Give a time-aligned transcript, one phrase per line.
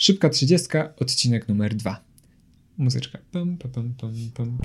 [0.00, 0.68] Szybka 30,
[1.00, 2.04] odcinek numer 2.
[2.78, 3.18] Muzyczka.
[3.32, 4.58] Pum, pum, pum.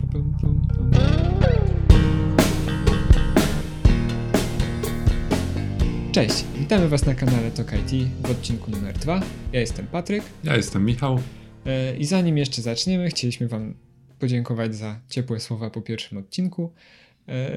[6.12, 9.21] Cześć, witamy Was na kanale Tok IT w odcinku numer 2.
[9.54, 11.19] Ja jestem Patryk Ja jestem Michał.
[11.65, 13.74] e, i zanim jeszcze zaczniemy, chcieliśmy Wam
[14.20, 16.73] podziękować za ciepłe słowa po pierwszym odcinku
[17.27, 17.52] e,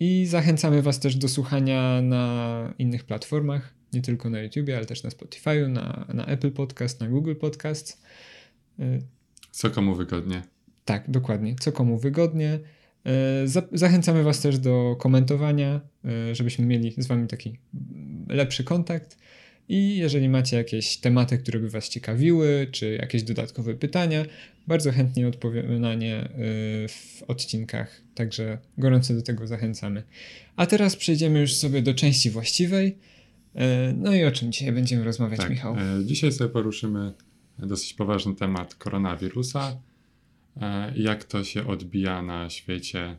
[0.00, 5.02] i zachęcamy Was też do słuchania na innych platformach, nie tylko na YouTube, ale też
[5.02, 8.02] na Spotify, na, na Apple Podcast, na Google Podcast.
[8.78, 8.98] E,
[9.50, 10.42] Co komu wygodnie.
[10.84, 11.56] Tak, dokładnie.
[11.60, 12.58] Co komu wygodnie.
[13.44, 15.80] Za- Zachęcamy Was też do komentowania,
[16.30, 17.58] e, żebyśmy mieli z Wami taki
[18.28, 19.18] lepszy kontakt.
[19.68, 24.24] I jeżeli macie jakieś tematy, które by Was ciekawiły, czy jakieś dodatkowe pytania,
[24.66, 26.28] bardzo chętnie odpowiemy na nie
[26.88, 28.00] w odcinkach.
[28.14, 30.02] Także gorąco do tego zachęcamy.
[30.56, 32.96] A teraz przejdziemy już sobie do części właściwej.
[33.54, 35.76] E, No i o czym dzisiaj będziemy rozmawiać, Tak, Michał?
[35.78, 37.12] e, dzisiaj sobie poruszymy
[37.58, 39.76] dosyć poważny temat koronawirusa
[40.56, 43.16] e, i jak to się odbija na świecie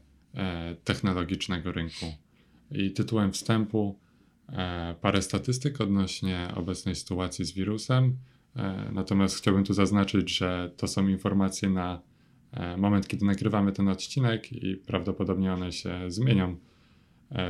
[0.84, 2.06] technologicznego rynku.
[2.72, 4.00] I tytułem wstępu
[5.02, 8.18] parę statystyk odnośnie obecnej sytuacji z wirusem.
[8.92, 12.02] Natomiast chciałbym tu zaznaczyć, że to są informacje na
[12.78, 16.58] moment, kiedy nagrywamy ten odcinek i prawdopodobnie one się zmienią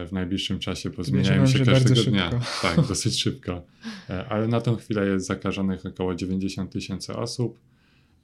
[0.08, 2.30] w najbliższym czasie, bo zmieniają się każdego dnia.
[2.32, 2.46] szybko.
[2.76, 3.66] Tak, dosyć szybko.
[4.10, 7.60] E, Ale na tą chwilę jest zakażonych około 90 tysięcy osób.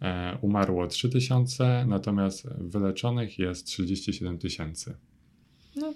[0.02, 4.94] E, Umarło 3 tysiące, natomiast wyleczonych jest 37 tysięcy.
[5.76, 5.94] No,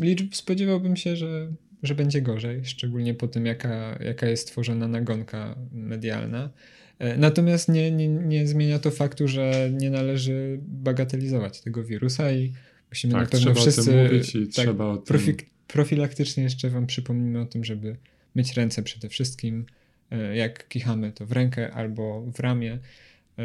[0.00, 5.56] liczb spodziewałbym się, że, że będzie gorzej, szczególnie po tym, jaka, jaka jest tworzona nagonka
[5.72, 6.50] medialna.
[6.98, 12.52] E, Natomiast nie, nie, nie zmienia to faktu, że nie należy bagatelizować tego wirusa i
[12.90, 15.44] musimy Tak, na pewno trzeba o tym wszyscy mówić i tak, trzeba o tym- profi-
[15.66, 17.96] profilaktycznie jeszcze Wam przypomnimy o tym, żeby
[18.34, 19.66] myć ręce przede wszystkim.
[20.10, 22.78] E, Jak kichamy, to w rękę albo w ramię.
[23.38, 23.42] E,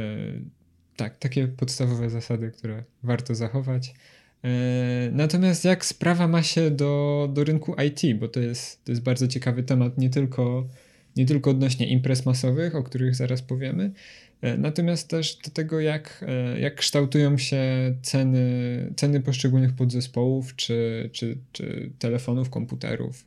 [0.95, 3.93] Tak, takie podstawowe zasady, które warto zachować.
[4.43, 4.49] E,
[5.11, 9.27] Natomiast jak sprawa ma się do, do rynku IT, bo to jest, to jest bardzo
[9.27, 10.67] ciekawy temat, nie tylko,
[11.15, 13.91] nie tylko odnośnie imprez masowych, o których zaraz powiemy,
[14.41, 17.63] e, natomiast też do tego, jak, e, jak kształtują się
[18.01, 23.25] ceny, ceny poszczególnych podzespołów, czy, czy, czy telefonów, komputerów.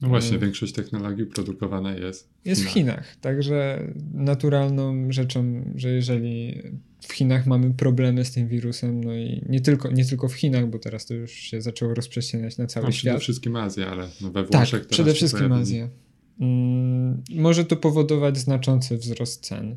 [0.00, 3.16] No właśnie, E, większość technologii produkowana jest w Jest w Chinach.
[3.16, 6.62] Także naturalną rzeczą, że jeżeli
[7.00, 10.66] w Chinach mamy problemy z tym wirusem, no i nie tylko, nie tylko w Chinach,
[10.70, 13.22] bo teraz to już się zaczęło rozprzestrzeniać na cały No, przede świat.
[13.22, 15.52] wszystkim Azja, ale no we Tak, Włoszech teraz przede wszystkim.
[15.52, 15.88] Azja.
[16.40, 19.76] Mm, może to powodować znaczący wzrost cen.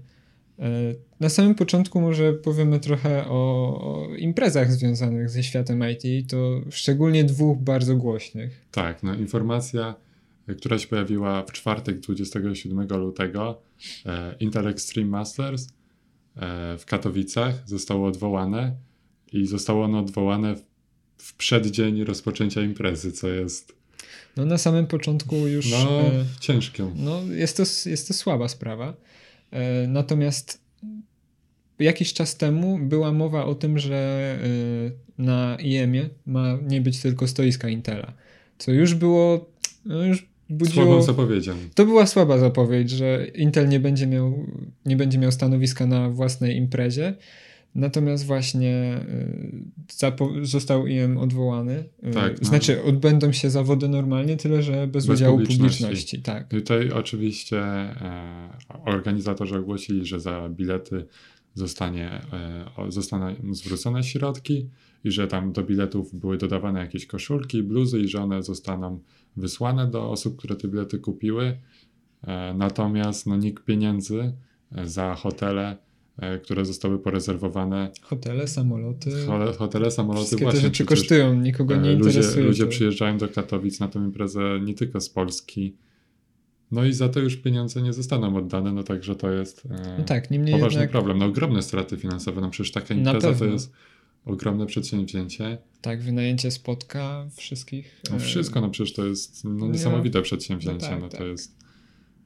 [0.59, 3.35] E, Na samym początku może powiemy trochę o,
[3.81, 8.65] o imprezach związanych ze światem IT, to szczególnie dwóch bardzo głośnych.
[8.71, 9.95] Tak, no informacja,
[10.47, 13.61] e, która się pojawiła w czwartek 27 lutego,
[14.05, 15.67] e, Intel Extreme Masters
[16.77, 18.75] w Katowicach zostało odwołane
[19.33, 20.55] i zostało ono odwołane
[21.17, 23.75] w przeddzień rozpoczęcia imprezy, co jest
[24.37, 25.71] No na samym początku już...
[25.71, 26.91] no, e, ciężką.
[26.95, 28.93] No, jest to, jest to słaba sprawa.
[29.51, 30.61] E, Natomiast
[31.79, 33.95] jakiś czas temu była mowa o tym, że
[35.17, 38.13] e, na IEM-ie ma nie być tylko stoiska Intela.
[38.57, 39.49] Co już było.
[39.85, 40.17] No już
[40.47, 41.01] Słabą budziło.
[41.01, 41.53] zapowiedzią.
[41.75, 44.45] To była słaba zapowiedź, że Intel nie będzie miał,
[44.85, 47.13] nie będzie miał stanowiska na własnej imprezie.
[47.75, 48.99] Natomiast właśnie
[50.41, 51.83] y, został IM odwołany.
[52.07, 52.47] Y, Tak, no.
[52.47, 55.83] Znaczy, odbędą się zawody normalnie, tyle że bez, Bez udziału publiczności.
[55.83, 56.21] publiczności.
[56.21, 56.47] Tak.
[56.49, 58.49] Tutaj oczywiście e,
[58.85, 61.05] organizatorzy ogłosili, że za bilety
[61.53, 62.21] zostanie,
[62.77, 64.69] e, zostaną zwrócone środki
[65.03, 68.99] i że tam do biletów były dodawane jakieś koszulki, bluzy i że one zostaną
[69.37, 71.57] wysłane do osób, które te bilety kupiły.
[72.23, 74.33] E, natomiast no, nikt pieniędzy
[74.83, 75.84] za hotele,
[76.43, 79.11] które zostały porezerwowane, Hotele, samoloty.
[79.57, 82.45] hotele, samoloty Wszystkie te właśnie rzeczy kosztują, nikogo nie E, Ludzie, interesuje.
[82.45, 82.69] ludzie to.
[82.69, 85.75] przyjeżdżają do Katowic na tę imprezę nie tylko z Polski.
[86.71, 90.03] No i za to już pieniądze nie zostaną oddane, no także to jest e, No
[90.03, 91.17] tak, niemniej poważny jednak, problem.
[91.17, 93.71] No ogromne straty finansowe, no przecież taka impreza to jest
[94.25, 95.57] ogromne przedsięwzięcie.
[95.81, 98.01] tak, wynajęcie spotka wszystkich.
[98.09, 101.11] No e, wszystko, no przecież to jest no, nie niesamowite ma- przedsięwzięcie, no no, tak,
[101.11, 101.27] to tak.
[101.27, 101.64] jest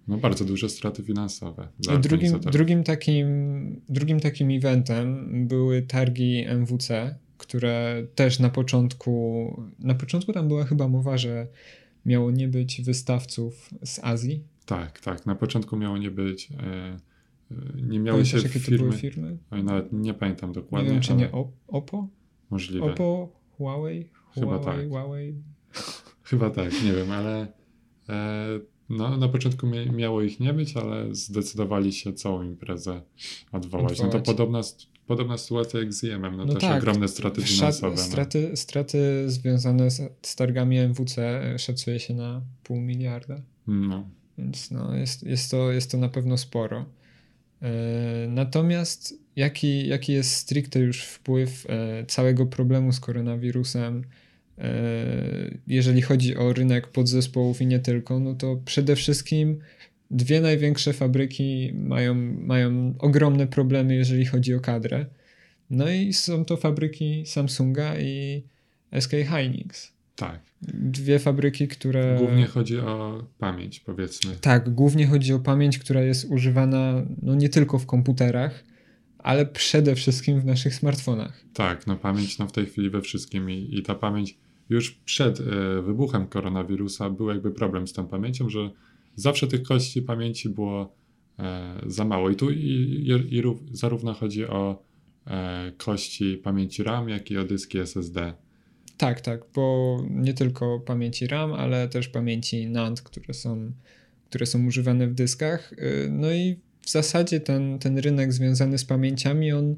[0.10, 8.04] no bardzo duże straty finansowe Drugim, drugim, takim, drugim takim eventem były targi MWC, które
[8.16, 11.48] też na początku, na początku tam była chyba mowa, że
[12.06, 14.44] miało nie być wystawców z Azji.
[14.66, 15.26] Tak, tak.
[15.26, 18.98] Na początku miało nie być, e, e, nie miały Pamiętasz, się jakie to firmy, były
[18.98, 19.38] firmy?
[19.52, 22.08] Oj, nawet nie pamiętam Nie dokładnie, wiem, czy nie Op- Oppo?
[22.50, 22.86] możliwe.
[22.86, 24.10] Oppo, Huawei?
[24.34, 24.90] Chyba Huawei, tak.
[24.90, 25.36] Huawei.
[26.24, 27.48] Chyba tak, nie wiem, ale
[28.10, 33.02] e, No, na początku mia- miało ich nie być, ale zdecydowali się całą imprezę
[33.52, 33.92] odwołać.
[33.92, 34.14] Odwołać.
[34.14, 34.62] No to podobna,
[35.08, 36.78] podobna sytuacja jak z IEM-em, no, No też tak.
[36.78, 37.96] ogromne straty finansowe.
[37.96, 38.02] no.
[38.02, 43.42] straty, straty związane z, z targami MWC szacuje się na pół miliarda.
[43.68, 44.10] No.
[44.38, 46.86] Więc no, jest, jest, to, jest to na pewno sporo.
[47.62, 54.04] E, Natomiast jaki, jaki jest stricte już wpływ e, całego problemu z koronawirusem, e,
[55.68, 59.60] jeżeli chodzi o rynek podzespołów i nie tylko, no to przede wszystkim
[60.12, 65.06] dwie największe fabryki mają, mają ogromne problemy, jeżeli chodzi o kadrę.
[65.70, 68.44] No i są to fabryki Samsunga i
[69.00, 69.92] SK Hynix.
[70.16, 70.40] Tak.
[70.74, 72.16] Dwie fabryki, które.
[72.20, 74.36] Głównie chodzi o pamięć, powiedzmy.
[74.42, 78.64] Tak, głównie chodzi o pamięć, która jest używana no nie tylko w komputerach,
[79.18, 81.44] ale przede wszystkim w naszych smartfonach.
[81.54, 84.38] Tak, no pamięć no w tej chwili we wszystkim i, i ta pamięć
[84.70, 85.44] już przed e,
[85.82, 88.70] wybuchem koronawirusa był jakby problem z tą pamięcią, że
[89.16, 90.96] zawsze tych kości pamięci było
[91.40, 92.30] e, za mało.
[92.30, 94.84] I tu i, i, i rów, zarówno chodzi o
[95.28, 98.34] e, kości pamięci RAM, jak i o dyski SSD.
[98.98, 103.72] Tak, tak, bo nie tylko pamięci RAM, ale też pamięci NAND, które są,
[104.30, 105.74] które są używane w dyskach.
[105.74, 109.76] Y, No i w zasadzie ten, ten rynek związany z pamięciami, on,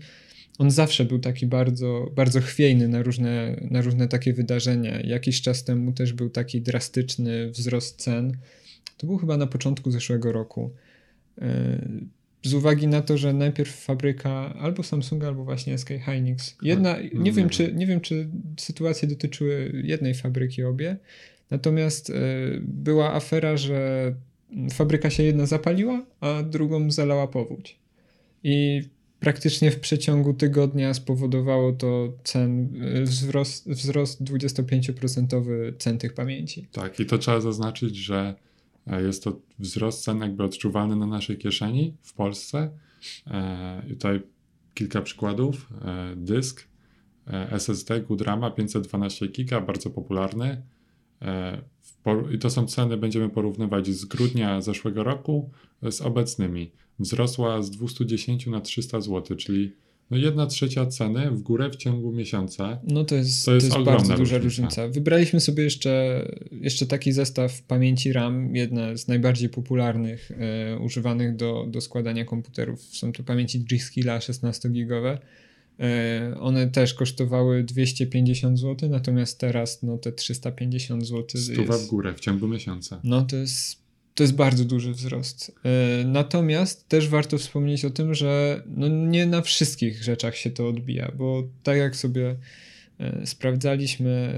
[0.60, 5.02] on zawsze był taki bardzo, bardzo chwiejny na różne, na różne takie wydarzenia.
[5.02, 8.38] Jakiś czas temu też był taki drastyczny wzrost cen.
[8.98, 10.72] To był chyba na początku zeszłego roku.
[11.42, 11.44] Y,
[12.44, 16.56] Z uwagi na to, że najpierw fabryka albo Samsunga, albo właśnie SK Hynix.
[16.62, 18.28] Jedna, No, nie, wiem, czy, nie wiem, czy
[18.60, 20.98] sytuacje dotyczyły jednej fabryki obie.
[21.52, 22.14] Natomiast y,
[22.64, 24.14] była afera, że
[24.72, 27.80] fabryka się jedna zapaliła, a drugą zalała powódź.
[28.44, 28.82] I
[29.22, 36.68] praktycznie w przeciągu tygodnia spowodowało to cen, y, wzrost, wzrost 25% cen tych pamięci.
[36.72, 38.36] Tak, i to trzeba zaznaczyć, że
[38.88, 42.70] e, jest to wzrost cen jakby odczuwalny na naszej kieszeni w Polsce.
[43.28, 44.22] E, tutaj
[44.74, 45.70] kilka przykładów.
[45.86, 46.68] E, dysk
[47.52, 50.62] SSD Goodrama 512 giga, bardzo popularny.
[52.32, 55.52] I to są ceny, będziemy porównywać z grudnia zeszłego roku
[55.82, 56.72] z obecnymi.
[57.02, 59.72] Wzrosła z 210 na 300 zł, czyli
[60.12, 62.80] no jedna trzecia ceny w górę w ciągu miesiąca.
[62.88, 64.68] No to jest, To to jest jest, ogromna bardzo duża różnica.
[64.68, 64.88] różnica.
[64.88, 71.66] Wybraliśmy sobie jeszcze, jeszcze taki zestaw pamięci RAM, jedna z najbardziej popularnych e, używanych do,
[71.70, 72.82] do składania komputerów.
[72.82, 75.18] Są to pamięci G-Skilla 16-gigowe.
[75.80, 81.90] E, one też kosztowały 250 zł, natomiast teraz no, te 350 zł Stuwa w jest,
[81.90, 83.00] górę w ciągu miesiąca.
[83.04, 83.81] no to jest,
[84.16, 85.52] to jest bardzo duży wzrost.
[85.64, 90.68] E, Natomiast też warto wspomnieć o tym, że no nie na wszystkich rzeczach się to
[90.68, 92.36] odbija, bo tak jak sobie
[93.00, 94.34] e, sprawdzaliśmy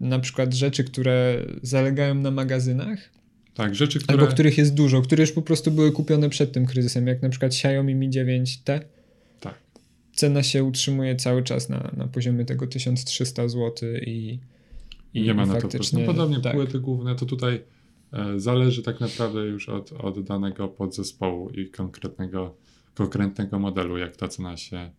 [0.00, 2.98] na przykład rzeczy, które zalegają na magazynach,
[3.54, 4.18] Tak, rzeczy, które...
[4.18, 7.28] albo których jest dużo, które już po prostu były kupione przed tym kryzysem, jak na
[7.28, 8.80] przykład Xiaomi Mi 9T.
[9.40, 9.54] Tak.
[10.14, 13.72] Cena się utrzymuje cały czas na, na poziomie tego 1300 zł
[14.06, 14.38] i,
[15.14, 15.68] i nie ma na to.
[15.92, 16.52] No podobnie tak.
[16.52, 17.60] płyty główne to tutaj
[18.36, 22.54] zależy tak naprawdę już od, od danego podzespołu i konkretnego,
[22.94, 24.90] konkretnego modelu, jak ta cena się,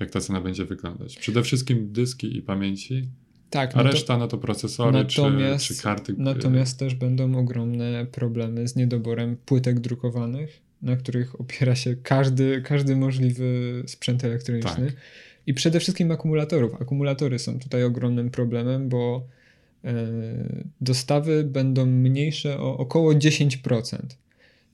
[0.00, 1.16] jak ta cena będzie wyglądać.
[1.18, 3.08] Przede wszystkim dyski i pamięci,
[3.50, 6.12] Tak, a no to- reszta no to procesory Natomiast- czy, czy karty.
[6.12, 12.62] e, Natomiast też będą ogromne problemy z niedoborem płytek drukowanych, na których opiera się każdy,
[12.62, 14.86] każdy możliwy sprzęt elektroniczny.
[14.86, 14.96] Tak.
[15.46, 16.82] I przede wszystkim akumulatorów.
[16.82, 19.39] Akumulatory są tutaj ogromnym problemem, bo e,
[20.80, 23.98] dostawy będą mniejsze o około 10%.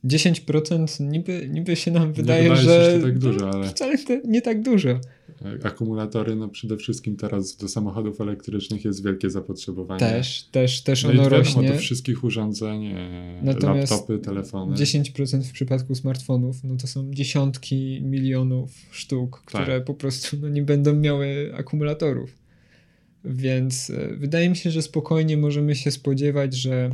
[0.04, 4.90] 10% niby, niby się nam wydaje, się, że tak dużo, ale- wcale nie tak dużo.
[4.90, 5.00] e,
[5.62, 10.00] Akumulatory, no przede wszystkim teraz do samochodów elektrycznych jest wielkie zapotrzebowanie.
[10.00, 11.68] Też, też, też no ono wiadomo, rośnie.
[11.68, 14.76] do wszystkich urządzeń, e, Natomiast laptopy, telefony.
[14.76, 19.62] 10% w przypadku smartfonów, no to są dziesiątki milionów sztuk, Tak.
[19.62, 22.45] które po prostu no, nie będą miały akumulatorów.
[23.24, 26.90] Więc e, wydaje mi się, że spokojnie możemy się spodziewać, że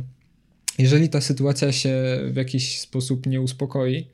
[0.77, 4.07] jeżeli ta sytuacja się w jakiś sposób nie uspokoi,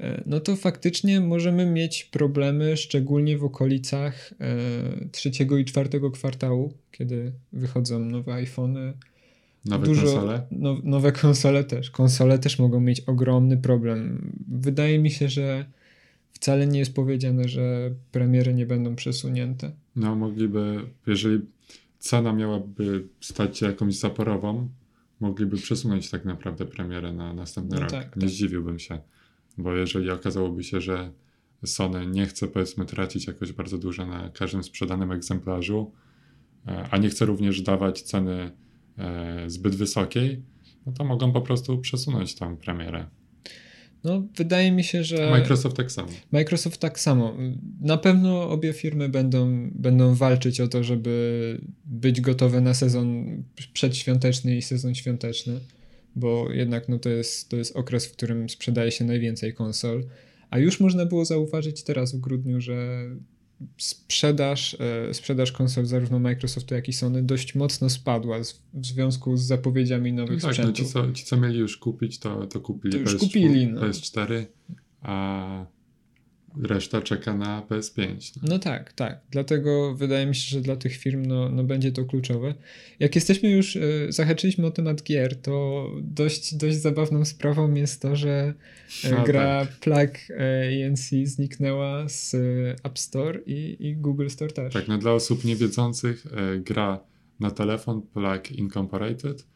[0.00, 6.72] e, no to faktycznie możemy mieć problemy, szczególnie w okolicach e, trzeciego i czwartego kwartału,
[6.92, 8.92] kiedy wychodzą nowe iPhony,
[9.64, 10.42] Nowe dużo, konsole.
[10.50, 11.90] No, nowe konsole też.
[11.90, 14.32] Konsole też mogą mieć ogromny problem.
[14.48, 15.64] Wydaje mi się, że
[16.40, 19.72] wcale nie jest powiedziane, że premiery nie będą przesunięte.
[19.96, 21.40] No, mogliby, jeżeli
[21.98, 24.68] cena miałaby stać się jakąś zaporową,
[25.20, 27.90] mogliby przesunąć tak naprawdę premierę na następny No rok.
[27.90, 28.30] tak, nie tak.
[28.30, 28.98] zdziwiłbym się,
[29.58, 31.12] bo jeżeli okazałoby się, że
[31.64, 35.92] Sony nie chce powiedzmy tracić jakoś bardzo dużo na każdym sprzedanym egzemplarzu,
[36.66, 38.50] e, a nie chce również dawać ceny
[38.98, 40.42] e, zbyt wysokiej,
[40.86, 43.06] no to mogą po prostu przesunąć tam premierę.
[44.04, 45.30] No, wydaje mi się, że.
[45.30, 46.08] Microsoft tak samo.
[46.32, 47.36] Microsoft tak samo.
[47.80, 53.26] Na pewno obie firmy będą, będą walczyć o to, żeby być gotowe na sezon
[53.72, 55.60] przedświąteczny i sezon świąteczny,
[56.16, 60.04] bo jednak no, to, jest, to jest okres, w którym sprzedaje się najwięcej konsol.
[60.50, 63.06] A już można było zauważyć teraz w grudniu, że
[63.78, 64.76] sprzedaż,
[65.08, 68.36] e, sprzedaż konsol zarówno Microsoftu, jak i Sony dość mocno spadła
[68.74, 70.78] w związku z zapowiedziami nowych no tak, sprzętów.
[70.78, 73.66] No ci, co, ci, co mieli już kupić, to, to kupili to już PS4, kupili,
[73.66, 73.80] no.
[73.80, 74.44] PS4,
[75.02, 75.66] a
[76.62, 78.32] reszta czeka na PS5.
[78.42, 78.48] No.
[78.48, 78.58] no.
[78.58, 79.20] tak, tak.
[79.30, 82.54] Dlatego wydaje mi się, że dla tych firm no, no będzie to kluczowe.
[82.98, 88.16] Jak jesteśmy już, y, zahaczyliśmy o temat gier, to dość, dość zabawną sprawą jest to,
[88.16, 88.54] że
[89.10, 89.78] no, gra tak.
[89.78, 92.34] Plug ENC zniknęła z
[92.84, 94.74] App Store i, i Google Store też.
[94.74, 96.26] Tak, no dla osób niewiedzących,
[96.58, 97.00] gra
[97.40, 99.46] na telefon Plug Incorporated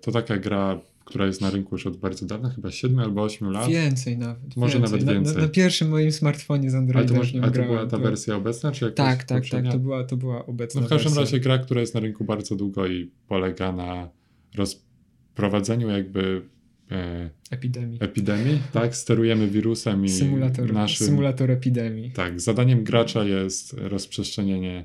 [0.00, 3.50] to taka gra która jest na rynku już od bardzo dawna, chyba 7 albo 8
[3.50, 3.68] lat.
[3.68, 4.56] Więcej nawet.
[4.56, 4.98] Może więcej.
[5.00, 5.36] nawet więcej.
[5.36, 7.16] Na, na, pierwszym moim smartfonie z Androidem.
[7.16, 9.70] Ale to, może, to była ta wersja obecna, czy jakaś Tak, tak, poprzednia?
[9.70, 11.20] tak, to była, to była obecna No w każdym wersja.
[11.20, 14.08] razie gra, która jest na rynku bardzo długo i polega na
[14.56, 16.42] rozprowadzeniu jakby
[16.90, 17.98] e, epidemii.
[18.02, 18.96] epidemii, tak?
[18.96, 21.06] Sterujemy wirusem i symulator, naszym...
[21.06, 22.10] Symulator epidemii.
[22.12, 24.84] Tak, zadaniem gracza jest rozprzestrzenienie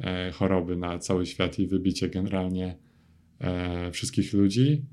[0.00, 2.76] e, choroby na cały świat i wybicie generalnie
[3.40, 4.84] e, wszystkich ludzi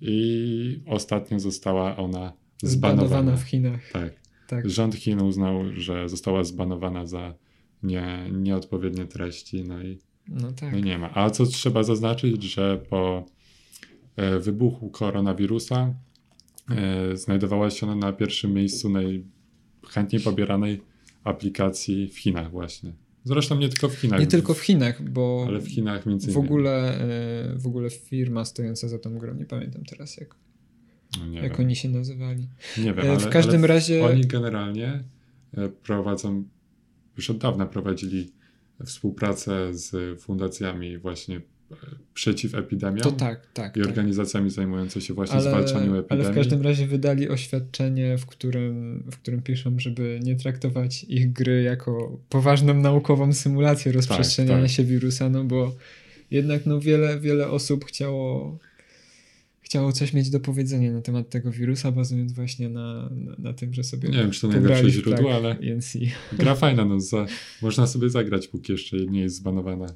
[0.00, 3.08] i ostatnio została ona zbanowana.
[3.08, 3.92] Zbanowana w Chinach.
[3.92, 4.12] Tak.
[4.48, 4.70] tak.
[4.70, 7.34] Rząd Chin uznał, że została zbanowana za
[7.82, 10.72] nie, nieodpowiednie treści, no i, no, tak.
[10.72, 11.14] no nie ma.
[11.14, 13.26] A co trzeba zaznaczyć, że po
[14.16, 15.94] e, wybuchu koronawirusa
[16.70, 20.80] e, znajdowała się ona na pierwszym miejscu najchętniej pobieranej
[21.24, 22.92] aplikacji w Chinach właśnie.
[23.24, 24.20] Zresztą nie tylko w Chinach.
[24.20, 28.44] Nie tylko w Chinach, bo ale w Chinach między w ogóle, e, w ogóle firma
[28.44, 30.34] stojąca za tą grą, nie pamiętam teraz jak,
[31.18, 31.66] no jak wiem.
[31.66, 32.48] oni się nazywali.
[32.78, 35.04] Nie wiem, E, ale, w każdym razie oni generalnie
[35.54, 36.44] e, prowadzą,
[37.16, 38.32] już od dawna prowadzili
[38.84, 41.40] współpracę z fundacjami właśnie
[42.14, 43.76] przeciw epidemiom to tak, tak.
[43.76, 43.88] i tak.
[43.88, 46.24] organizacjami zajmującymi się właśnie ale, zwalczaniem epidemii.
[46.24, 51.32] Ale w każdym razie wydali oświadczenie, w którym, w którym piszą, żeby nie traktować ich
[51.32, 54.70] gry jako poważną naukową symulację rozprzestrzeniania tak.
[54.70, 55.74] się wirusa, no bo
[56.30, 58.58] jednak no wiele, wiele osób chciało
[59.70, 63.74] chciało coś mieć do powiedzenia na temat tego wirusa, bazując właśnie na, na, na tym,
[63.74, 65.92] że sobie Nie wiem, czy to najlepsze źródło, ale ENC.
[66.32, 67.26] gra fajna, no za,
[67.62, 69.86] można sobie zagrać, póki jeszcze nie jest zbanowana.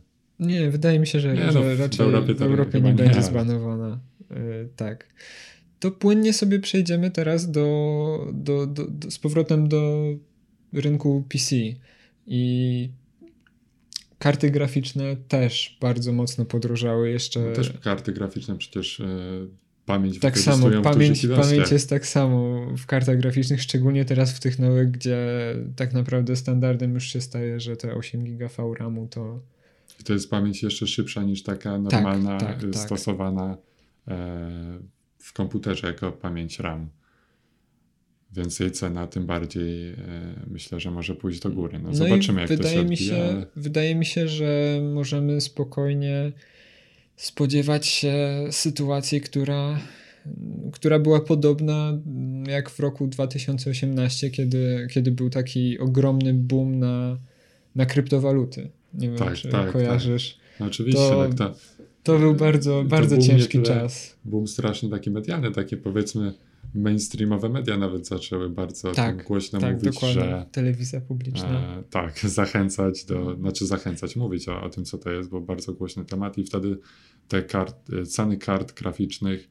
[0.40, 2.94] Nie, wydaje mi się, że, Nie, no, że w raczej Europie w Europie nie nie,
[2.94, 4.00] będzie zbanowana.
[4.30, 5.14] Yy, tak.
[5.80, 10.04] To płynnie sobie przejdziemy teraz do, do, do, do, z powrotem do
[10.72, 11.56] rynku PC.
[12.26, 12.90] I
[14.18, 17.40] karty graficzne też bardzo mocno podrożały jeszcze.
[17.40, 19.06] No, też karty graficzne przecież e,
[19.86, 24.40] pamięć tak samo, w pamięć, pamięć jest tak samo w kartach graficznych, szczególnie teraz w
[24.40, 25.18] tych nowych, gdzie
[25.76, 29.40] tak naprawdę standardem już się staje, że te 8 GB VRAMu to
[30.00, 32.82] I to jest pamięć jeszcze szybsza niż taka normalna, tak, y, tak.
[32.82, 33.56] stosowana
[34.08, 34.78] e,
[35.18, 36.88] w komputerze jako pamięć RAM.
[38.32, 39.96] Więc jej cena tym bardziej e,
[40.46, 41.78] myślę, że może pójść do góry.
[41.78, 45.40] No, No zobaczymy, jak to się mi odbije, się, ale Wydaje mi się, że możemy
[45.40, 46.32] spokojnie
[47.16, 48.14] spodziewać się
[48.50, 49.78] sytuacji, która,
[50.72, 51.98] która była podobna
[52.46, 57.18] jak w roku 2018, kiedy, kiedy był taki ogromny boom na,
[57.74, 58.70] na kryptowaluty.
[58.94, 60.38] Nie wiem, Tak, czy tak, kojarzysz.
[60.60, 61.54] no, oczywiście, to- tak, to
[62.02, 64.16] To był bardzo, bardzo ciężki czas.
[64.24, 66.34] boom straszny taki medialny, takie powiedzmy
[66.74, 70.22] mainstreamowe media nawet zaczęły bardzo Tak, głośno tak, mówić, dokładnie.
[70.22, 71.76] że Telewizja publiczna.
[71.78, 75.72] E, tak, zachęcać do, znaczy zachęcać, mówić o, o tym, co to jest, bo bardzo
[75.72, 76.78] głośny temat i wtedy
[77.28, 79.48] te kart, e, ceny kart graficznych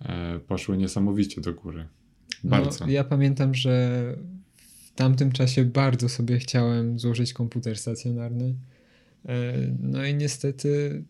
[0.00, 1.88] e, poszły niesamowicie do góry.
[2.44, 2.84] Bardzo.
[2.84, 4.00] No, ja pamiętam, że
[4.56, 8.54] w tamtym czasie bardzo sobie chciałem złożyć komputer stacjonarny.
[9.28, 11.02] E, No i niestety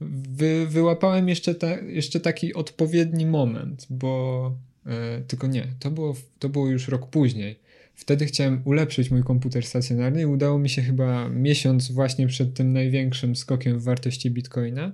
[0.00, 4.56] wy, wyłapałem jeszcze, ta, jeszcze taki odpowiedni moment, bo
[4.86, 7.58] e, tylko nie, to było, to było już rok później.
[7.94, 12.72] Wtedy chciałem ulepszyć mój komputer stacjonarny i udało mi się chyba miesiąc właśnie przed tym
[12.72, 14.92] największym skokiem w wartości bitcoina,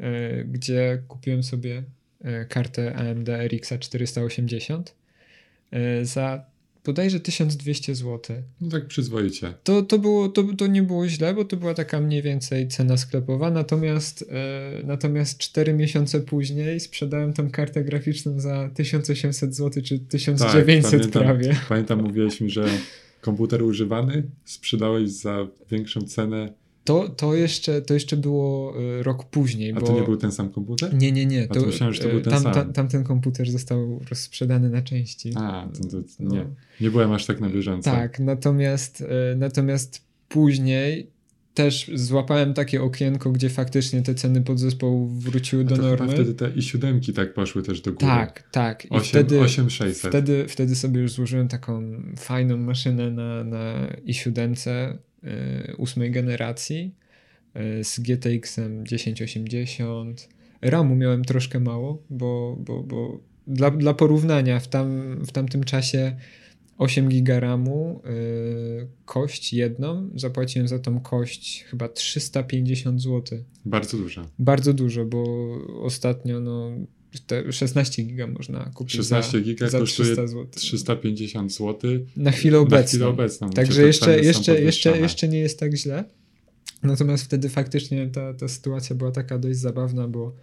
[0.00, 1.82] e, gdzie kupiłem sobie
[2.48, 4.94] kartę AMD RX 480
[5.70, 6.44] e, za
[6.86, 8.36] bodajże 1200 zł.
[8.60, 9.54] No tak przyzwoicie.
[9.64, 12.96] To, to, było, to, to nie było źle, bo to była taka mniej więcej cena
[12.96, 19.98] sklepowa, natomiast, e, natomiast 4 miesiące później sprzedałem tą kartę graficzną za 1800 zł, czy
[19.98, 21.56] 1900 Tak, pamiętam, prawie.
[21.68, 22.68] Pamiętam, mówiłeś mi, że
[23.20, 26.52] komputer używany sprzedałeś za większą cenę
[26.86, 29.72] To, to, jeszcze, to jeszcze było e, rok później.
[29.72, 29.86] A bo...
[29.86, 30.94] to nie był ten sam komputer?
[30.94, 31.46] Nie, nie, nie.
[31.50, 32.54] A to myślałem, że to był ten tam, sam.
[32.54, 35.32] tam, tamten komputer został rozsprzedany na części.
[35.36, 36.34] A, to, to, No.
[36.34, 36.46] nie.
[36.80, 37.90] Nie byłem aż tak na bieżąco.
[37.90, 39.00] Tak, natomiast,
[39.32, 41.10] e, natomiast później
[41.54, 46.12] też złapałem takie okienko, gdzie faktycznie te ceny podzespołu wróciły A do normy.
[46.12, 48.06] wtedy te i siódemki tak poszły też do góry.
[48.06, 48.84] Tak, tak.
[48.84, 50.10] I 8, wtedy, 8600.
[50.10, 51.82] wtedy, wtedy sobie już złożyłem taką
[52.18, 54.98] fajną maszynę na, na i7 y,
[55.78, 56.94] ósmej generacji
[57.80, 60.28] y, z GTX-em 1080.
[60.62, 66.16] RAMu miałem troszkę mało, bo, bo, bo dla, dla porównania w, tam, w tamtym czasie
[66.78, 73.38] 8 giga RAMu, y, kość jedną, zapłaciłem za tą kość chyba 350 zł.
[73.64, 74.26] Bardzo dużo.
[74.38, 75.24] Bardzo dużo, bo
[75.82, 76.70] ostatnio no,
[77.26, 80.46] te 16 giga można kupić 16 za, giga za kosztuje 300 zł.
[80.50, 81.90] 350 zł.
[82.16, 82.78] Na chwilę obecną.
[82.80, 83.50] Na chwilę obecną.
[83.50, 86.04] Także jeszcze, jeszcze, jeszcze, jeszcze nie jest tak źle.
[86.82, 90.34] Natomiast wtedy faktycznie ta, ta sytuacja była taka dość zabawna, bo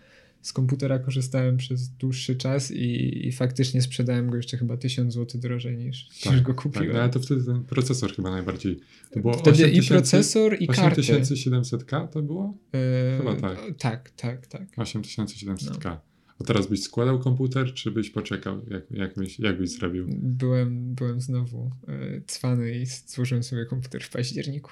[0.42, 5.42] z komputera korzystałem przez dłuższy czas i, i faktycznie sprzedałem go jeszcze chyba 1000 zł
[5.42, 6.94] drożej niż, niż go Tak, kupiłem.
[6.94, 8.80] no, ale to wtedy ten procesor chyba najbardziej.
[9.12, 11.02] To było Wtedy i 8000 procesor, i karty.
[11.02, 12.58] 8700K to było?
[12.74, 13.58] E, chyba tak.
[13.78, 14.78] Tak, tak, tak.
[14.78, 15.84] 8700K.
[15.86, 16.13] No.
[16.42, 18.62] A teraz byś składał komputer, czy byś poczekał?
[18.70, 20.06] Jak, jak, byś, jak byś zrobił?
[20.22, 24.72] Byłem, byłem znowu e, cwany i złożyłem sobie komputer w październiku.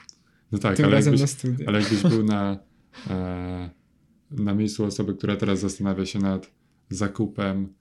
[0.52, 1.68] No tak, Tym ale razem jakbyś, na studia.
[1.68, 2.60] ale jakbyś był na,
[3.10, 3.70] e,
[4.32, 6.52] na miejscu osoby, która teraz zastanawia się nad
[6.90, 7.74] zakupem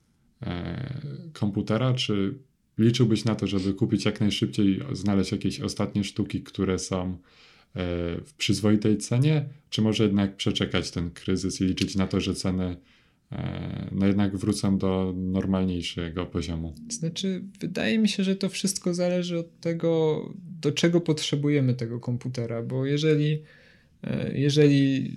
[0.43, 1.01] e,
[1.33, 2.39] komputera, czy
[2.79, 7.17] liczyłbyś na to, żeby kupić jak najszybciej, znaleźć jakieś ostatnie sztuki, które są e,
[8.25, 12.77] w przyzwoitej cenie, czy może jednak przeczekać ten kryzys i liczyć na to, że ceny
[13.93, 16.75] no jednak wrócą do normalniejszego poziomu?
[16.91, 20.23] Znaczy, wydaje mi się, że to wszystko zależy od tego,
[20.61, 23.43] do czego potrzebujemy tego komputera, bo jeżeli,
[24.05, 25.11] e, jeżeli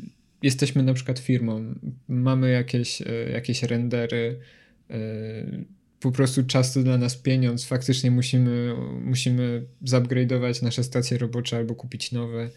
[0.43, 1.75] jesteśmy na przykład firmą,
[2.07, 4.39] mamy jakieś, e, jakieś rendery,
[4.89, 4.95] e,
[5.99, 11.75] po prostu czas to dla nas pieniądz, faktycznie musimy, musimy zupgrade'ować nasze stacje robocze albo
[11.75, 12.49] kupić nowe,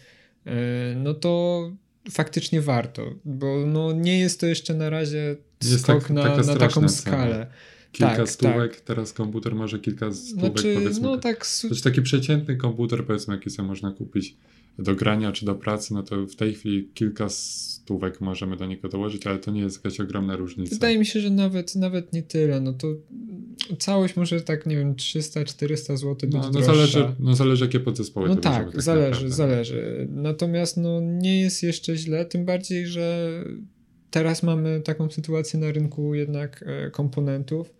[0.45, 1.71] e, no to
[2.11, 6.43] faktycznie warto, bo no nie jest to jeszcze na razie Jest skok tak- na, taka
[6.43, 7.47] na taką skalę.
[7.91, 11.03] Kilka Tak, stówek, teraz komputer może kilka stówek Znaczy, powiedzmy.
[11.03, 14.35] no tak, jest taki przeciętny komputer, powiedzmy, jaki sobie można kupić
[14.79, 18.89] do grania czy do pracy, no to w tej chwili kilka stówek możemy do niego
[18.89, 20.75] dołożyć, ale to nie jest jakaś ogromna różnica.
[20.75, 22.61] wydaje mi się, że nawet, nawet nie tyle.
[22.61, 22.87] No to
[23.79, 26.73] całość może tak, nie wiem, 300-400 zł być no, no, droższa.
[26.73, 29.35] zależy, no zależy jakie podzespoły No to tak, bierzemy, zależy, naprawdę.
[29.35, 30.07] zależy.
[30.11, 33.31] Natomiast no, nie jest jeszcze źle, tym bardziej, że
[34.11, 37.73] teraz mamy taką sytuację na rynku jednak e, komponentów,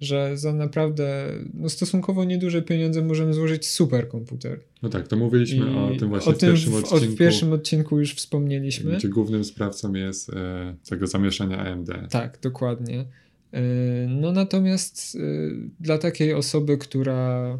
[0.00, 4.60] że za naprawdę no, stosunkowo nieduże pieniądze możemy złożyć super komputer.
[4.82, 7.18] No tak, to mówiliśmy I o tym właśnie o w tym pierwszym w, odcinku, w
[7.18, 8.96] pierwszym odcinku już wspomnieliśmy.
[8.96, 11.90] gdzie głównym sprawcą jest e, tego zamieszania AMD.
[12.10, 13.04] Tak, dokładnie.
[13.52, 13.60] Yy,
[14.08, 17.58] No natomiast yy, dla takiej osoby, która,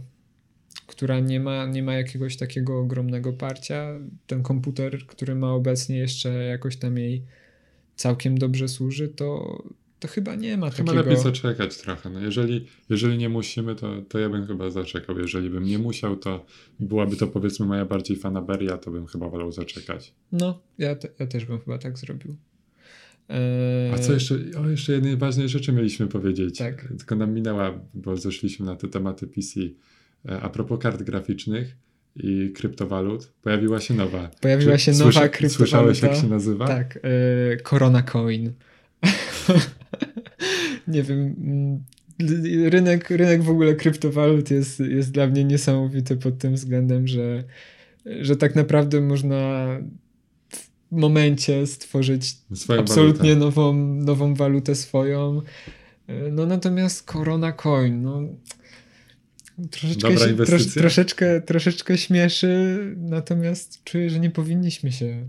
[0.86, 6.44] która nie, ma, nie ma jakiegoś takiego ogromnego parcia, ten komputer, który ma obecnie jeszcze
[6.44, 7.24] jakoś tam jej
[8.00, 9.58] całkiem dobrze służy, to,
[9.98, 11.10] to chyba nie ma Chyba takiego...
[11.10, 12.10] lepiej zaczekać trochę.
[12.10, 15.18] No jeżeli, jeżeli nie musimy, to, to ja bym chyba zaczekał.
[15.18, 16.46] Jeżeli bym nie musiał, to
[16.80, 20.14] byłaby to powiedzmy moja bardziej fanaberia, to bym chyba wolał zaczekać.
[20.32, 22.36] No, ja, te, ja też bym chyba tak zrobił.
[23.94, 24.34] A co jeszcze?
[24.64, 26.58] O, jeszcze jednej ważnej rzeczy mieliśmy powiedzieć.
[26.58, 26.88] Tak.
[26.98, 29.60] Tylko nam minęła, bo zeszliśmy na te tematy PC.
[30.28, 31.76] E, A propos kart graficznych
[32.16, 34.30] i kryptowalut, pojawiła się nowa.
[34.40, 35.48] Pojawiła się nowa kryptowaluta.
[35.56, 36.66] Słyszałeś, jak się nazywa?
[36.66, 36.98] Tak,
[37.50, 38.52] yy, Corona Coin.
[40.88, 41.34] nie wiem.
[41.38, 41.84] mm,
[42.70, 47.44] Rynek, rynek w ogóle kryptowalut jest, jest dla mnie niesamowity pod tym względem, że,
[48.20, 49.66] że tak naprawdę można
[50.92, 53.40] w momencie stworzyć Swoją absolutnie walutę.
[53.46, 55.42] nową, nową walutę swoją.
[56.08, 58.22] Yy, No natomiast Corona Coin, no.
[59.70, 60.58] Troszeczkę, Dobra inwestycja?
[60.58, 65.28] trosz, troszeczkę, troszeczkę śmieszy, natomiast czuję, że nie powinniśmy się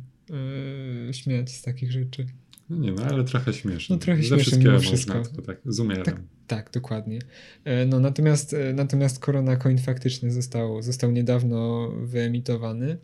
[1.07, 2.25] yy, śmiać z takich rzeczy.
[2.69, 3.95] No nie, no ale trochę śmieszne.
[3.95, 5.21] No trochę Ze wszystkiego można, wszystko.
[5.21, 6.05] tylko tak z umiarem.
[6.05, 7.19] Tak, tak, dokładnie.
[7.65, 12.97] E, No natomiast, e, natomiast Corona Coin faktycznie został, został niedawno wyemitowany.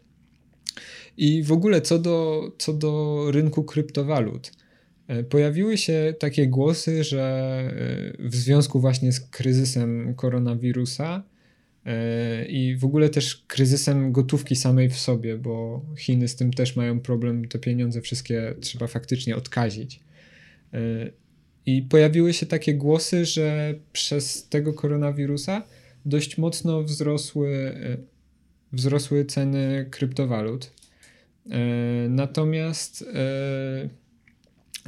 [1.17, 4.51] I w ogóle co do, co do rynku kryptowalut.
[5.07, 7.21] E, Pojawiły się takie głosy, że
[8.19, 11.23] e, w związku właśnie z kryzysem koronawirusa
[11.85, 16.75] e, i w ogóle też kryzysem gotówki samej w sobie, bo Chiny z tym też
[16.75, 19.99] mają problem, te pieniądze wszystkie trzeba faktycznie odkazić.
[21.65, 25.63] I pojawiły się takie głosy, że przez tego koronawirusa
[26.05, 27.75] dość mocno wzrosły,
[28.73, 30.71] wzrosły ceny kryptowalut.
[32.09, 33.05] Natomiast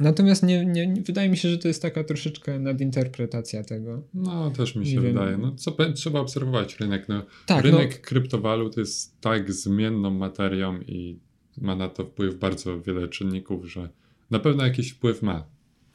[0.00, 4.02] natomiast nie, nie, wydaje mi się, że to jest taka troszeczkę nadinterpretacja tego.
[4.14, 5.12] No, też mi się Nie wiem.
[5.14, 5.38] wydaje.
[5.38, 7.08] No, co, trzeba obserwować rynek.
[7.08, 11.18] No, Tak, rynek no, kryptowalut jest tak zmienną materią i
[11.60, 13.88] ma na to wpływ bardzo wiele czynników, że
[14.30, 15.44] na pewno jakiś wpływ ma.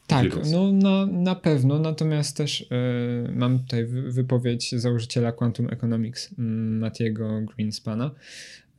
[0.07, 0.51] Tak, wirus.
[0.51, 6.77] no na, na pewno, natomiast też e, mam tutaj wy- wypowiedź założyciela Quantum Economics, mm,
[6.79, 8.11] Matiego Greenspana.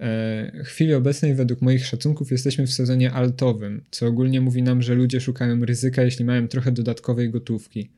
[0.01, 4.83] E, w chwili obecnej według moich szacunków jesteśmy w sezonie altowym, co ogólnie mówi nam,
[4.83, 7.91] że ludzie szukają ryzyka, jeśli mają trochę dodatkowej gotówki.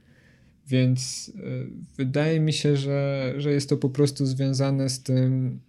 [0.66, 1.40] Więc e,
[1.96, 5.60] wydaje mi się, że, że jest to po prostu związane z tym,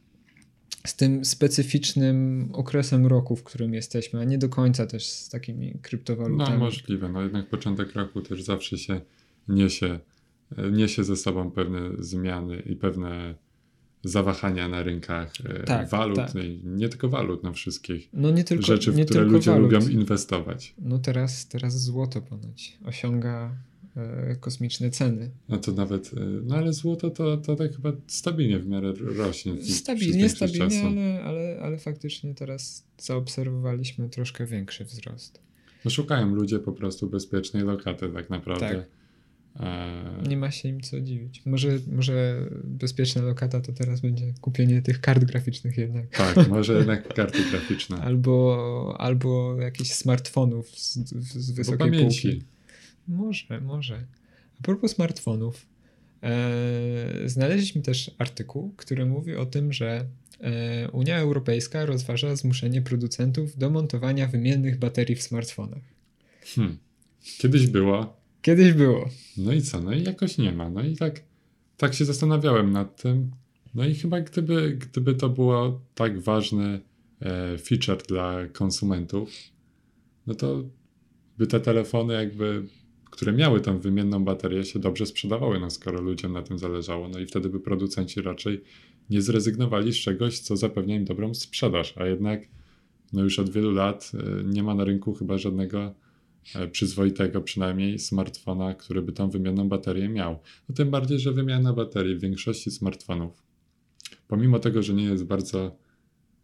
[0.88, 5.74] z tym specyficznym okresem roku, w którym jesteśmy, a nie do końca też z takimi
[5.82, 6.50] kryptowalutami.
[6.52, 9.02] No możliwe, no jednak początek roku też zawsze się
[9.48, 10.00] niesie,
[10.58, 13.36] e, niesie ze sobą pewne zmiany i pewne
[14.04, 16.36] zawahania na rynkach e, Tak, walut, tak.
[16.36, 19.72] i nie tylko walut, no wszystkich No nie tylko, rzeczy, w nie które ludzie walut.
[19.72, 20.74] lubią inwestować.
[20.78, 23.56] No teraz, teraz złoto ponoć osiąga
[23.96, 25.30] e, kosmiczne ceny.
[25.50, 29.64] No to nawet, e, no ale złoto to, to tak chyba stabilnie w miarę rośnie.
[29.64, 35.42] Stabilnie, stabilnie, ale, ale, ale faktycznie teraz zaobserwowaliśmy troszkę większy wzrost.
[35.86, 38.70] No szukają ludzie po prostu bezpiecznej lokaty tak naprawdę.
[38.70, 38.99] Tak.
[39.56, 41.46] E, Nie ma się im co dziwić.
[41.46, 46.10] Może, może bezpieczna lokata to teraz będzie kupienie tych kart graficznych jednak.
[46.10, 47.98] tak, może jednak karty graficzne.
[47.98, 50.98] Albo, albo jakichś smartfonów z,
[51.34, 52.30] z wysokiej pamięci.
[52.30, 52.46] półki.
[53.08, 54.06] Może, może.
[54.60, 55.66] A propos smartfonów,
[56.24, 60.06] e, znaleźliśmy też artykuł, który mówi o tym, że
[60.42, 65.84] e, Unia Europejska rozważa zmuszenie producentów do montowania wymiennych baterii w smartfonach.
[66.56, 66.78] Hmm.
[67.38, 69.10] Kiedyś było, Kiedyś było.
[69.38, 69.82] no i co?
[69.82, 70.70] No i jakoś nie ma.
[70.70, 71.24] No i tak,
[71.78, 73.32] tak się zastanawiałem nad tym.
[73.76, 76.80] No i chyba gdyby, gdyby to było tak ważny
[77.20, 79.30] e, feature dla konsumentów,
[80.28, 80.64] no to
[81.38, 82.68] by te telefony jakby,
[83.12, 87.10] które miały tą wymienną baterię się dobrze sprzedawały, no skoro ludziom na tym zależało.
[87.10, 88.64] No i wtedy by producenci raczej
[89.10, 92.48] nie zrezygnowali z czegoś, co zapewnia im dobrą sprzedaż, a jednak
[93.14, 95.94] no już od wielu lat e, nie ma na rynku chyba żadnego
[96.72, 100.40] przyzwoitego przynajmniej smartfona, który by tą wymienną baterię miał.
[100.70, 103.44] No tym bardziej, że wymiana baterii w większości smartfonów,
[104.28, 105.78] pomimo tego, że nie jest bardzo,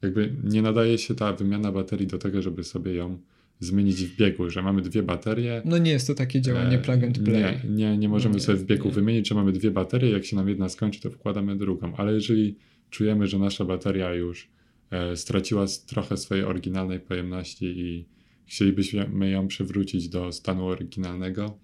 [0.02, 3.18] jakby nie nadaje się ta wymiana baterii do tego, żeby sobie ją
[3.60, 5.62] zmienić w biegu, że mamy dwie baterie.
[5.66, 7.42] No nie jest to takie działanie e, plug and play.
[7.42, 8.94] Nie, nie, nie możemy Nie, sobie w biegu nie.
[8.94, 11.96] wymienić, że mamy dwie baterie, jak się nam jedna skończy, to wkładamy drugą.
[11.96, 12.56] Ale jeżeli
[12.90, 14.50] czujemy, że nasza bateria już
[14.92, 18.06] e, straciła trochę swojej oryginalnej pojemności i
[18.46, 21.58] chcielibyśmy ją przywrócić do stanu oryginalnego,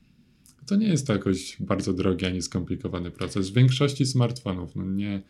[0.65, 3.49] to nie jest to jakoś bardzo drogi ani skomplikowany proces.
[3.49, 5.21] W większości smartfonów, no nie,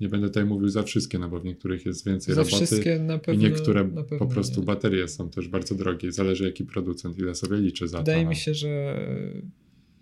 [0.00, 2.98] nie będę tutaj mówił za wszystkie, no bo w niektórych jest więcej Za roboty wszystkie
[2.98, 3.42] na i pewno.
[3.48, 4.66] niektóre pewno po prostu nie.
[4.66, 6.12] baterie są też bardzo drogie.
[6.12, 8.28] Zależy jaki producent, ile sobie liczy za Wydaje to.
[8.30, 8.98] mi się, że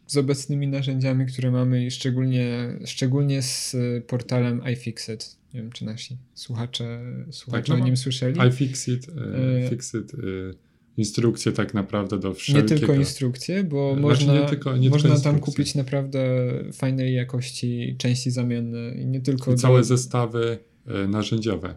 [0.06, 6.16] z obecnymi narzędziami, które mamy i szczególnie, szczególnie z portalem iFixit, nie wiem czy nasi
[6.34, 8.40] słuchacze, słuchacze no o nim słyszeli.
[8.48, 10.18] iFixit, E, e, Fixit, e,
[10.96, 12.78] instrukcje tak naprawdę do Nie wszelkiego.
[12.80, 16.18] tylko instrukcje, bo Znaczy, można, nie tylko- nie można tam kupić naprawdę
[16.72, 19.84] fajnej jakości części zamienne i nie tylko I całe do...
[19.84, 21.74] zestawy e, narzędziowe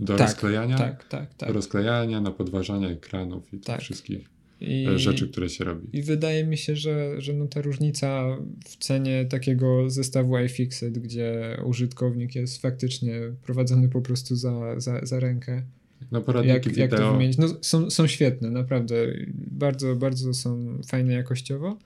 [0.00, 1.48] do Tak, rozklejania, Tak, tak, tak.
[1.48, 3.80] do rozklejania, na podważanie ekranów i tych Tak.
[3.80, 4.28] wszystkich
[4.60, 5.88] I, e, rzeczy, które się robi.
[5.98, 11.56] I wydaje mi się, że, że no ta różnica w cenie takiego zestawu iFixit, gdzie
[11.64, 15.62] użytkownik jest faktycznie prowadzony po prostu za, za, za rękę,
[16.12, 17.38] No poradniki jak, jak to wideo, wymienić.
[17.38, 18.94] No, są, są świetne, naprawdę.
[19.34, 21.78] Bardzo, bardzo są fajne jakościowo.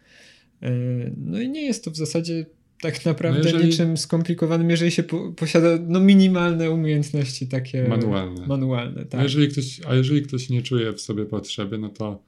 [0.62, 0.70] E,
[1.16, 2.46] No i nie jest to w zasadzie
[2.80, 8.46] tak naprawdę No jeżeli- niczym skomplikowanym, jeżeli się po, posiada no, minimalne umiejętności takie manualne.
[8.46, 9.22] manualne tak.
[9.22, 12.22] jeżeli ktoś, a jeżeli ktoś nie czuje w sobie potrzeby, no to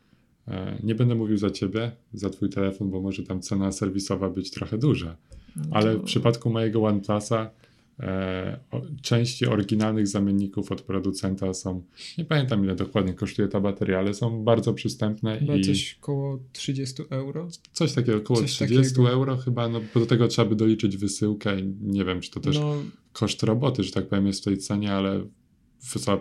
[0.48, 4.50] e, nie będę mówił za ciebie, za twój telefon, bo może tam cena serwisowa być
[4.50, 5.16] trochę duża.
[5.56, 7.50] No Ale to- w przypadku mojego OnePlusa
[9.02, 11.82] części oryginalnych zamienników od producenta są,
[12.18, 16.38] nie pamiętam ile dokładnie kosztuje ta bateria, ale są bardzo przystępne Chyba i coś koło
[16.52, 17.48] 30 euro.
[17.72, 19.10] coś takiego, około coś 30 takiego.
[19.10, 22.40] euro chyba, no bo do tego trzeba by doliczyć wysyłkę i nie wiem, czy to
[22.40, 22.74] też No,
[23.12, 25.26] koszt roboty, że tak powiem, jest w tej cenie, ale
[25.80, 26.20] za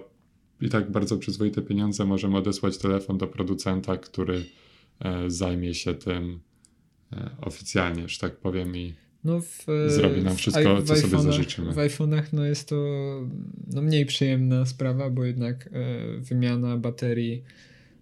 [0.62, 4.46] i tak bardzo przyzwoite pieniądze możemy odesłać telefon do producenta, który
[5.00, 6.40] e, zajmie się tym
[7.14, 8.94] e, oficjalnie, że tak powiem i
[9.28, 11.74] No w, Zrobi nam wszystko, co sobie zażyczymy.
[11.74, 12.76] W iPhone'ach no jest to
[13.74, 17.44] no mniej przyjemna sprawa, bo jednak e, wymiana baterii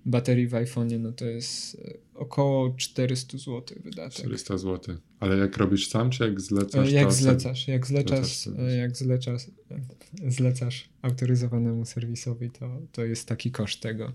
[0.05, 4.11] baterii w iPhone'ie, no to jest e, około 400 zł wydatek.
[4.11, 4.95] 400 zł.
[5.19, 6.89] Ale jak robisz sam, czy jak zlecasz?
[6.89, 9.45] E, Jak zlecasz, jak zlecasz, zlecasz e, jak zlecasz,
[10.27, 14.11] zlecasz autoryzowanemu serwisowi, to, to jest taki koszt tego.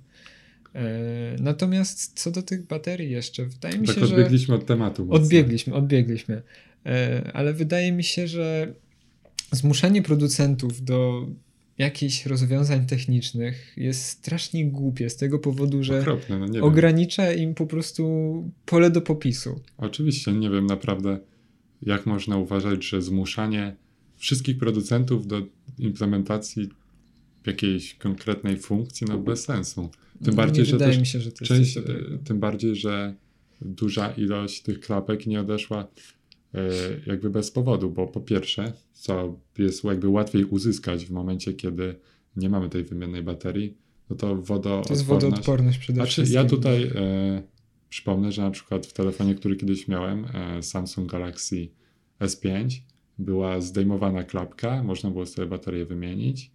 [0.75, 4.15] E, Natomiast co do tych baterii jeszcze, wydaje mi Tak się, że...
[4.17, 5.05] odbiegliśmy od tematu.
[5.07, 5.23] mocno.
[5.25, 6.43] Odbiegliśmy, odbiegliśmy.
[6.87, 8.75] E, Ale wydaje mi się, że
[9.53, 11.27] zmuszanie producentów do
[11.79, 17.67] jakichś rozwiązań technicznych jest strasznie głupie z tego powodu, że Okropne, no ogranicza im po
[17.67, 18.05] prostu
[18.67, 19.61] pole do popisu.
[19.79, 21.19] Oczywiście, nie wiem naprawdę,
[21.83, 23.77] jak można uważać, że zmuszanie
[24.17, 25.43] wszystkich producentów do
[25.79, 26.69] implementacji
[27.47, 29.91] jakiejś konkretnej funkcji, no bez sensu.
[30.25, 32.15] Tym bardziej, nie że wydaje mi się, że to jest część, dobrego.
[32.15, 33.15] e, tym bardziej, że
[33.61, 35.89] duża ilość tych klapek nie odeszła
[37.07, 41.95] jakby bez powodu, bo po pierwsze, co jest jakby łatwiej uzyskać w momencie, kiedy
[42.37, 43.77] nie mamy tej wymiennej baterii,
[44.11, 44.89] no to wodoodporność.
[44.89, 46.43] To jest wodoodporność przede Znaczy, wszystkim.
[46.43, 47.43] ja tutaj e,
[47.89, 51.69] przypomnę, że na przykład w telefonie, który kiedyś miałem, e, Samsung Galaxy
[52.21, 52.81] S5,
[53.19, 56.51] była zdejmowana klapka, można było sobie baterię wymienić,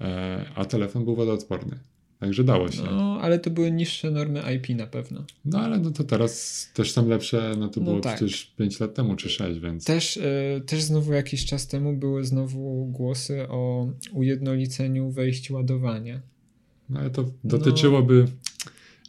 [0.00, 1.78] e, a telefon był wodoodporny.
[2.20, 2.82] Także dało się.
[2.82, 5.24] No, No, ale to były niższe normy IP na pewno.
[5.54, 8.16] ale no to teraz też są lepsze, no to No było tak.
[8.16, 12.24] przecież 5 lat temu czy 6, więc Też, e, też znowu jakiś czas temu były
[12.24, 16.20] znowu głosy o ujednoliceniu wejść ładowania.
[16.90, 18.26] no, ale to dotyczyłoby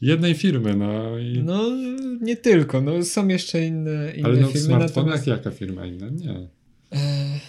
[0.02, 1.44] jednej firmy, no i...
[1.44, 1.64] No,
[2.22, 4.68] nie tylko, no są jeszcze inne, inne ale no w firmy.
[4.68, 6.10] smartfonach natomiast- jaka firma inna?
[6.10, 6.48] Nie.
[6.94, 7.40] E,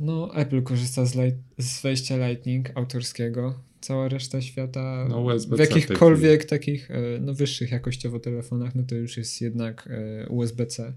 [0.00, 3.54] No, Apple korzysta z, light, z wejścia Lightning autorskiego.
[3.82, 9.16] Cała reszta świata No, w jakichkolwiek takich e, no, wyższych jakościowo telefonach, no to już
[9.16, 10.92] jest jednak e, USB-C.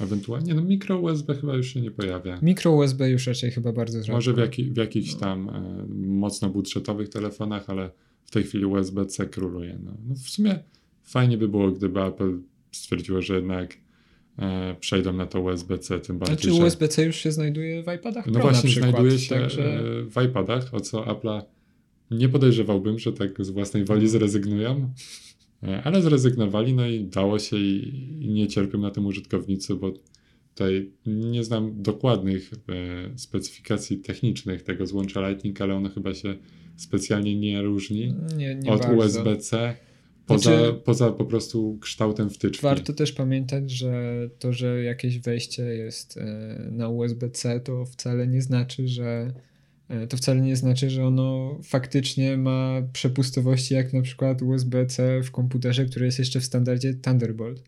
[0.00, 2.38] Ewentualnie, no mikro USB chyba już się nie pojawia.
[2.42, 4.12] Mikro USB już raczej chyba bardzo rzadko.
[4.12, 7.90] Może w, jaki, w jakichś tam e, mocno budżetowych telefonach, ale
[8.24, 9.78] w tej chwili USB-C króluje.
[9.84, 9.92] No.
[10.08, 10.58] No w sumie
[11.02, 12.38] fajnie by było, gdyby Apple
[12.72, 13.74] stwierdziło, że jednak
[14.38, 16.62] e, przejdą na to USB-C, tym bardziej, Znaczy.
[16.62, 18.90] USB-C już się znajduje w iPadach No Pro właśnie, na przykład.
[18.90, 19.80] znajduje się Także...
[19.80, 21.42] e, w iPadach, o co Apple'a
[22.10, 24.92] nie podejrzewałbym, że tak z własnej woli zrezygnują,
[25.62, 29.92] e, ale zrezygnowali, no i dało się i, nie cierpią na tym użytkownicy, bo
[30.54, 36.36] tutaj nie znam dokładnych e, specyfikacji technicznych tego złącza Lightning, ale ono chyba się
[36.76, 38.88] specjalnie nie różni Nie, nie od.
[38.96, 39.76] USB-C,
[40.26, 42.62] poza, Znaczy- poza po prostu kształtem wtyczki.
[42.62, 48.42] Warto też pamiętać, że to, że jakieś wejście jest e, na USB-C, to wcale nie
[48.42, 49.32] znaczy, że
[50.08, 55.84] to wcale nie znaczy, że ono faktycznie ma przepustowości jak na przykład USB-C w komputerze,
[55.84, 57.62] który jest jeszcze w standardzie Thunderbolt.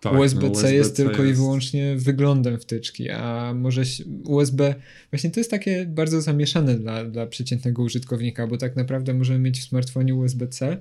[0.00, 3.82] Tak, no, USB-C jest tylko i jest- wyłącznie wyglądem wtyczki, a może
[4.24, 4.74] USB.
[5.12, 9.60] Właśnie to jest takie bardzo zamieszane dla, dla przeciętnego użytkownika, bo tak naprawdę możemy mieć
[9.60, 10.80] w smartfonie USB-C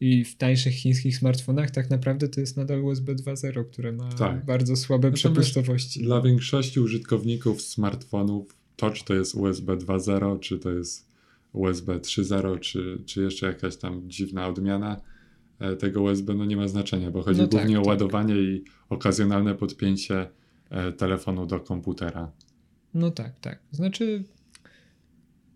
[0.00, 4.44] i w tańszych chińskich smartfonach tak naprawdę to jest nadal USB 2.0, które ma Tak.
[4.44, 6.02] bardzo słabe Natomiast przepustowości.
[6.02, 11.08] Dla większości użytkowników smartfonów to, czy to jest USB 2.0, czy to jest
[11.52, 15.00] USB 3.0, czy, czy jeszcze jakaś tam dziwna odmiana
[15.58, 17.88] e, tego USB, no nie ma znaczenia, bo chodzi No tak, głównie o tak.
[17.88, 20.28] ładowanie i okazjonalne podpięcie
[20.70, 22.30] e, telefonu do komputera.
[22.94, 23.58] No tak, tak.
[23.72, 24.24] Znaczy,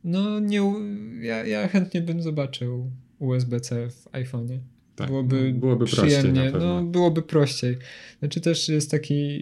[0.05, 0.73] no nie,
[1.21, 4.59] ja, ja chętnie bym zobaczył USB-C w iPhone'ie.
[4.97, 7.79] Tak, byłoby, no, byłoby prościej przyjemnie, no byłoby prościej.
[8.19, 9.41] Znaczy też jest taki,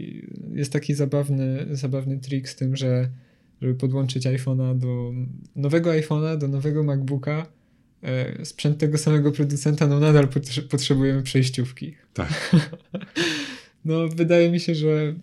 [0.53, 3.11] jest taki zabawny, zabawny trik z tym, że
[3.63, 5.13] żeby podłączyć iPhone'a do
[5.57, 7.47] nowego iPhone'a, do nowego MacBooka,
[8.03, 11.95] e, sprzęt tego samego producenta, no nadal potrze- potrzebujemy przejściówki.
[12.15, 12.51] Tak.
[13.85, 15.15] No wydaje mi się, że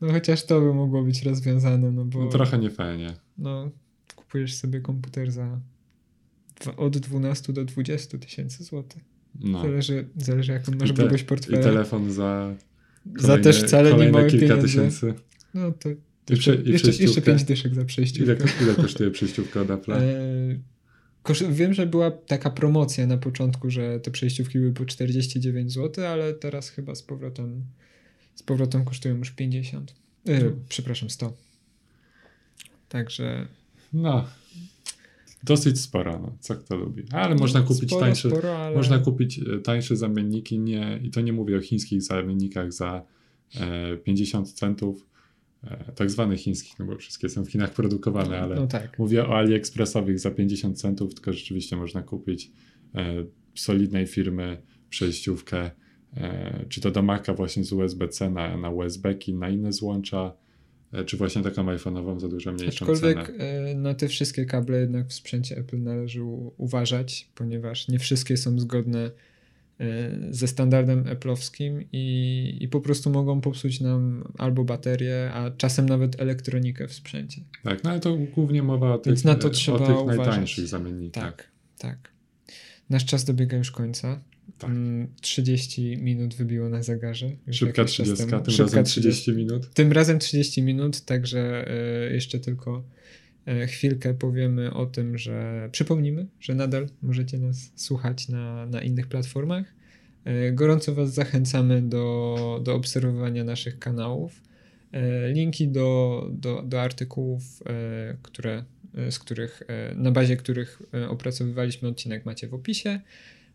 [0.00, 3.14] no chociaż to by mogło być rozwiązane, no bo No, trochę niefajnie.
[3.38, 3.70] no,
[4.16, 5.60] kupujesz sobie komputer za
[6.60, 9.02] dwa- od 12 do 20 tysięcy złotych.
[9.40, 9.62] No.
[9.62, 11.62] Zależy, zależy jaką I, masz te, grubość I portfela.
[11.62, 12.54] telefon za
[13.16, 14.66] Za kolejne- też wcale nie małe kilka pieniądze.
[14.68, 15.14] tysięcy.
[15.54, 15.96] No to I,
[16.30, 17.22] jeszcze, i jeszcze, jeszcze.
[17.22, 18.34] 5 dyszek za Ile, przejściówkę.
[18.62, 20.00] ile kosztuje przejściówka od Apple'a?
[20.00, 26.06] E, wiem, że była taka promocja na początku, że te przejściówki były po 49 zł,
[26.06, 27.62] ale teraz chyba z powrotem
[28.34, 29.94] z powrotem kosztują już 50.
[30.26, 30.64] E, Hmm.
[30.68, 31.32] Przepraszam, 100.
[32.88, 33.46] Także
[33.92, 34.24] No.
[35.44, 36.36] Dosyć sporo, no.
[36.40, 37.02] co kto lubi.
[37.10, 38.76] Ale można no, kupić sporo, tańsze, sporo, ale...
[38.76, 43.02] Można kupić e, tańsze zamienniki, nie, i to nie mówię o chińskich zamiennikach za
[43.54, 45.06] e, 50 centów,
[45.94, 48.98] tak zwanych chińskich, no bo wszystkie są w Chinach produkowane, ale No tak.
[48.98, 52.50] mówię o AliExpressowych za 50 centów, tylko rzeczywiście można kupić
[52.94, 55.70] e, solidnej firmy przejściówkę,
[56.16, 60.32] e, czy to do Maca właśnie z USB-C na, na USB-ki, na inne złącza,
[60.92, 63.44] e, czy właśnie taką iPhone'ową za dużo mniejszą Aczkolwiek cenę.
[63.44, 66.22] e, na te wszystkie kable jednak w sprzęcie Apple należy
[66.56, 69.10] uważać, ponieważ nie wszystkie są zgodne e,
[70.30, 76.20] ze standardem Apple'owskim i, i po prostu mogą popsuć nam albo baterię, a czasem nawet
[76.20, 77.40] elektronikę w sprzęcie.
[77.64, 80.02] Tak, no ale to głównie mowa o tych, Więc na to e, trzeba o tych
[80.02, 80.26] uważać.
[80.26, 81.24] najtańszych zamiennikach.
[81.24, 82.12] Tak, tak.
[82.90, 84.20] Nasz czas dobiega już końca.
[84.58, 84.70] Tak.
[84.70, 87.30] Mm, 30 minut wybiło na zegarze.
[87.50, 88.42] Szybka jakiś czas 30, temu.
[88.42, 89.74] tym Szybka razem 30 minut.
[89.74, 92.82] Tym razem 30 minut, także e, jeszcze tylko e,
[93.66, 99.74] chwilkę powiemy o tym, że przypomnimy, że nadal możecie nas słuchać na, na innych platformach.
[100.24, 104.42] E, Gorąco Was zachęcamy do, do obserwowania naszych kanałów.
[104.92, 110.82] E, Linki do, do, do artykułów, e, które, e, z których, e, na bazie których
[110.94, 113.00] e, opracowywaliśmy odcinek macie w opisie.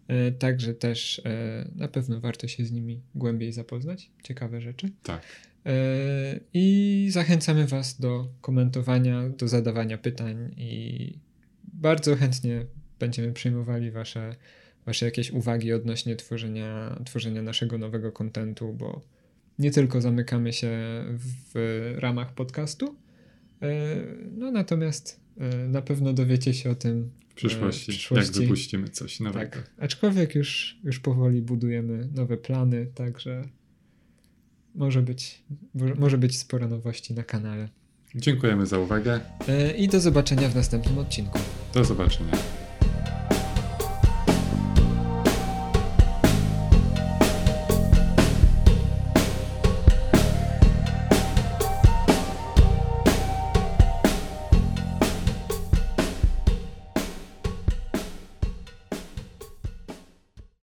[0.07, 4.09] E, Także też e, na pewno warto się z nimi głębiej zapoznać.
[4.23, 4.89] Ciekawe rzeczy.
[5.03, 5.21] Tak.
[5.67, 11.19] E, I zachęcamy Was do komentowania, do zadawania pytań i
[11.73, 12.65] bardzo chętnie
[12.99, 14.35] będziemy przyjmowali Wasze,
[14.85, 19.01] wasze jakieś uwagi odnośnie tworzenia, tworzenia naszego nowego kontentu, bo
[19.59, 20.69] nie tylko zamykamy się
[21.53, 22.95] w ramach podcastu,
[23.61, 23.95] e,
[24.37, 28.31] no natomiast e, na pewno dowiecie się o tym W przyszłości, w przyszłości.
[28.33, 29.51] jak wypuścimy coś nowego.
[29.51, 29.71] tak.
[29.77, 33.43] Aczkolwiek już, już powoli budujemy nowe plany, także
[34.77, 35.43] może być,
[35.99, 37.69] może być sporo nowości na kanale.
[38.15, 39.19] Dziękujemy za uwagę.
[39.47, 41.39] E, I do zobaczenia w następnym odcinku.
[41.73, 42.31] Do zobaczenia.